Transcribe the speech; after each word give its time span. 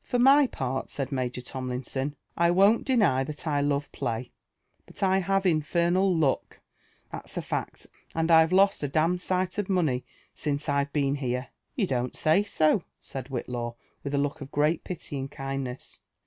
"For 0.12 0.18
my 0.18 0.46
part," 0.46 0.90
said 0.90 1.10
Major 1.12 1.40
Tomlinson, 1.40 2.14
/' 2.26 2.36
I 2.46 2.50
won't 2.50 2.84
deny 2.84 3.24
that 3.24 3.46
I 3.46 3.62
love 3.62 3.90
play; 3.90 4.32
but 4.84 5.02
I 5.02 5.16
have 5.20 5.46
infernal 5.46 6.14
luck, 6.14 6.60
that's 7.10 7.38
a 7.38 7.40
fact, 7.40 7.86
and 8.14 8.30
I've 8.30 8.52
lost 8.52 8.82
a 8.82 8.86
d— 8.88 9.00
d 9.12 9.16
sight 9.16 9.56
of 9.56 9.70
money 9.70 10.04
since 10.34 10.68
I've 10.68 10.92
been 10.92 11.14
here."" 11.14 11.48
You 11.74 11.86
don't 11.86 12.14
say 12.14 12.44
sol" 12.44 12.84
said 13.00 13.28
Whitlaw 13.30 13.76
with 14.04 14.12
a 14.12 14.18
look 14.18 14.42
of 14.42 14.50
great 14.50 14.84
pity 14.84 15.18
and 15.18 15.30
kindness. 15.30 16.00